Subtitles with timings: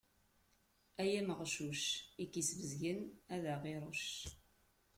[1.01, 1.83] Ay ameɣcuc,
[2.23, 3.01] i k-isbezgen
[3.33, 4.05] ad ɣ-iṛuc.